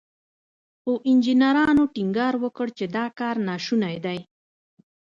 [0.81, 4.19] خو انجنيرانو ټينګار وکړ چې دا کار ناشونی دی.